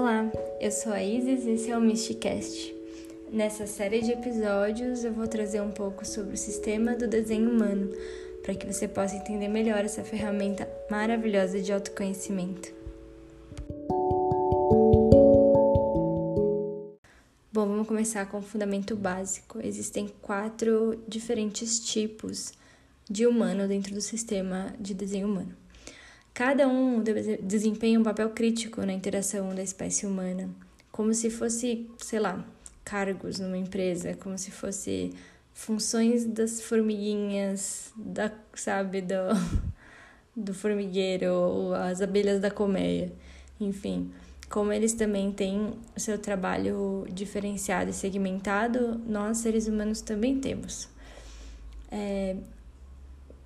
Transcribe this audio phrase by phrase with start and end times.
[0.00, 2.74] Olá, eu sou a Isis e esse é o Mysticast.
[3.30, 7.94] Nessa série de episódios eu vou trazer um pouco sobre o sistema do desenho humano,
[8.42, 12.72] para que você possa entender melhor essa ferramenta maravilhosa de autoconhecimento.
[17.52, 19.60] Bom, vamos começar com o fundamento básico.
[19.62, 22.54] Existem quatro diferentes tipos
[23.04, 25.54] de humano dentro do sistema de desenho humano.
[26.40, 27.04] Cada um
[27.42, 30.48] desempenha um papel crítico na interação da espécie humana,
[30.90, 32.42] como se fosse, sei lá,
[32.82, 35.12] cargos numa empresa, como se fosse
[35.52, 39.14] funções das formiguinhas, da, sabe, do,
[40.34, 43.12] do formigueiro ou as abelhas da colmeia,
[43.60, 44.10] enfim.
[44.48, 50.88] Como eles também têm seu trabalho diferenciado e segmentado, nós seres humanos também temos.
[51.92, 52.34] É,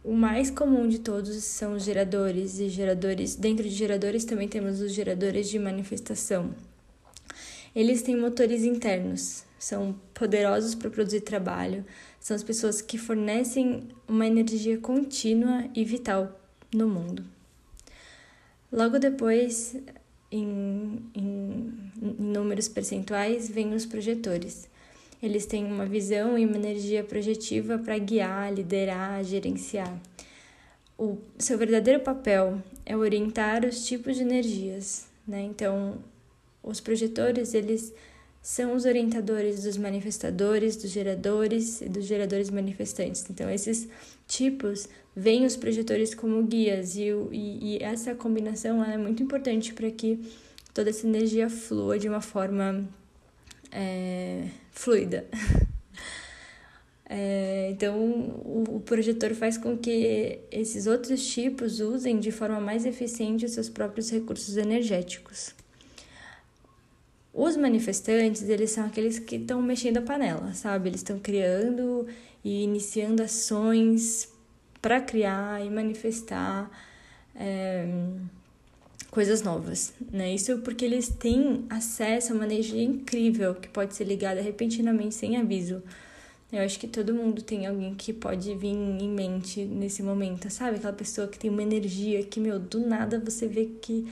[0.04, 3.34] o mais comum de todos são os geradores e geradores.
[3.34, 6.54] Dentro de geradores também temos os geradores de manifestação.
[7.74, 11.84] Eles têm motores internos, são poderosos para produzir trabalho,
[12.20, 16.38] são as pessoas que fornecem uma energia contínua e vital
[16.72, 17.24] no mundo.
[18.70, 19.74] Logo depois,
[20.30, 24.68] em, em, em números percentuais, vêm os projetores
[25.24, 30.00] eles têm uma visão e uma energia projetiva para guiar, liderar, gerenciar.
[30.98, 35.42] O seu verdadeiro papel é orientar os tipos de energias, né?
[35.42, 35.98] Então,
[36.62, 37.92] os projetores, eles
[38.40, 43.24] são os orientadores dos manifestadores, dos geradores e dos geradores manifestantes.
[43.30, 43.88] Então, esses
[44.28, 49.90] tipos veem os projetores como guias e, e, e essa combinação é muito importante para
[49.90, 50.20] que
[50.74, 52.86] toda essa energia flua de uma forma
[53.74, 55.26] é, fluida.
[57.06, 62.86] É, então, o, o projetor faz com que esses outros tipos usem de forma mais
[62.86, 65.54] eficiente os seus próprios recursos energéticos.
[67.32, 70.88] Os manifestantes, eles são aqueles que estão mexendo a panela, sabe?
[70.88, 72.06] Eles estão criando
[72.42, 74.32] e iniciando ações
[74.80, 76.70] para criar e manifestar.
[77.34, 77.86] É,
[79.14, 80.34] coisas novas, né?
[80.34, 85.36] Isso porque eles têm acesso a uma energia incrível que pode ser ligada repentinamente sem
[85.36, 85.80] aviso.
[86.52, 90.76] Eu acho que todo mundo tem alguém que pode vir em mente nesse momento, sabe?
[90.76, 94.04] Aquela pessoa que tem uma energia que, meu, do nada você vê que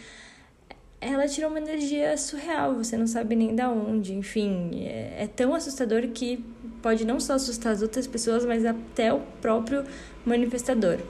[1.01, 4.15] ela tirou uma energia surreal, você não sabe nem da onde.
[4.15, 6.45] Enfim, é, é tão assustador que
[6.81, 9.85] pode não só assustar as outras pessoas, mas até o próprio
[10.25, 11.01] manifestador.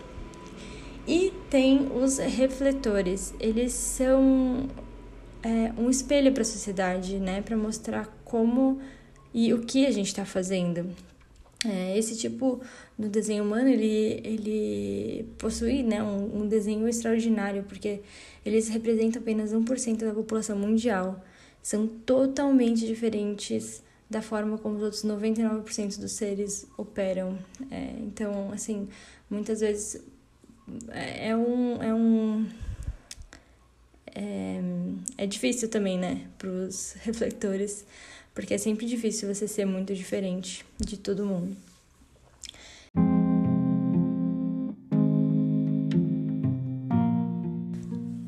[1.06, 4.68] E tem os refletores, eles são
[5.42, 7.42] é, um espelho para a sociedade, né?
[7.42, 8.80] Para mostrar como
[9.34, 10.94] e o que a gente está fazendo.
[11.64, 12.60] É, esse tipo
[12.98, 18.00] do desenho humano, ele, ele possui né, um, um desenho extraordinário, porque
[18.44, 21.24] eles representam apenas 1% da população mundial.
[21.62, 27.38] São totalmente diferentes da forma como os outros 99% dos seres operam.
[27.70, 28.88] É, então, assim,
[29.30, 30.02] muitas vezes
[30.90, 31.82] é, é um.
[31.82, 32.46] É, um,
[34.14, 34.60] é,
[35.18, 37.84] é difícil também, né, para os refletores,
[38.34, 41.56] porque é sempre difícil você ser muito diferente de todo mundo.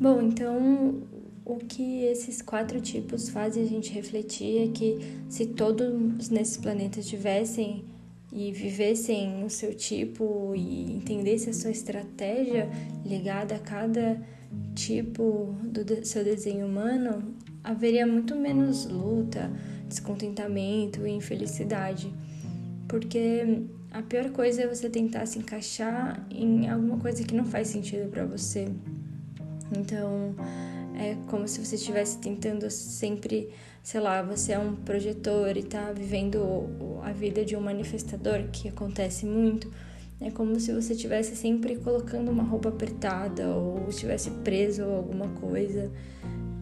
[0.01, 1.03] Bom, então
[1.45, 7.07] o que esses quatro tipos fazem a gente refletir é que se todos nesses planetas
[7.07, 7.85] tivessem
[8.35, 12.69] e vivessem o seu tipo e entendessem a sua estratégia
[13.07, 14.21] ligada a cada
[14.75, 19.53] tipo do seu desenho humano, haveria muito menos luta,
[19.89, 22.13] descontentamento e infelicidade.
[22.89, 23.63] Porque
[23.93, 28.11] a pior coisa é você tentar se encaixar em alguma coisa que não faz sentido
[28.11, 28.67] para você.
[29.79, 30.35] Então,
[30.95, 33.51] é como se você estivesse tentando sempre
[33.85, 36.41] sei lá, você é um projetor e tá vivendo
[37.03, 39.71] a vida de um manifestador, que acontece muito,
[40.19, 45.29] é como se você estivesse sempre colocando uma roupa apertada ou estivesse preso a alguma
[45.29, 45.91] coisa.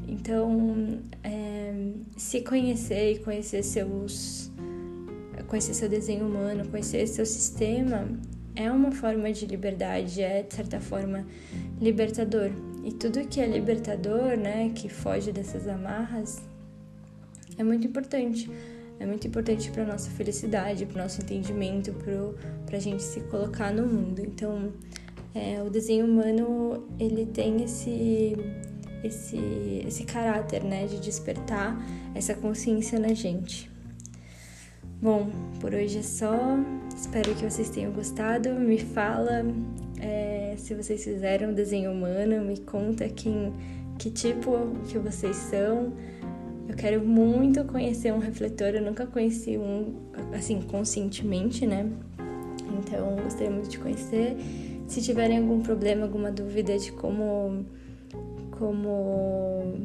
[0.08, 1.72] Então, é,
[2.16, 4.50] se conhecer e conhecer seus
[5.46, 8.08] conhecer seu desenho humano, conhecer seu sistema
[8.54, 11.26] é uma forma de liberdade, é de certa forma
[11.80, 12.50] libertador.
[12.84, 16.42] E tudo que é libertador, né, que foge dessas amarras,
[17.56, 18.50] é muito importante.
[18.98, 21.92] É muito importante para nossa felicidade, para nosso entendimento,
[22.66, 24.20] para a gente se colocar no mundo.
[24.20, 24.72] Então,
[25.34, 28.36] é, o desenho humano ele tem esse
[29.02, 31.76] esse esse caráter, né, de despertar
[32.14, 33.71] essa consciência na gente.
[35.02, 36.32] Bom, por hoje é só.
[36.96, 38.50] Espero que vocês tenham gostado.
[38.50, 39.44] Me fala
[40.00, 43.52] é, se vocês fizeram desenho humano, me conta quem
[43.98, 44.52] que tipo
[44.86, 45.92] que vocês são.
[46.68, 49.92] Eu quero muito conhecer um refletor, eu nunca conheci um
[50.32, 51.90] assim conscientemente, né?
[52.78, 54.36] Então, gostaria muito de conhecer.
[54.86, 57.66] Se tiverem algum problema, alguma dúvida de como
[58.52, 59.80] como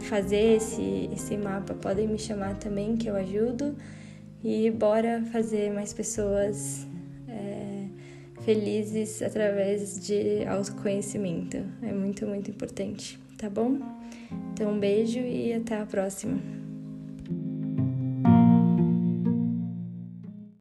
[0.00, 3.74] fazer esse, esse mapa, podem me chamar também que eu ajudo.
[4.48, 6.86] E bora fazer mais pessoas
[7.28, 7.86] é,
[8.42, 11.56] felizes através de autoconhecimento.
[11.82, 13.80] É muito, muito importante, tá bom?
[14.52, 16.38] Então, um beijo e até a próxima.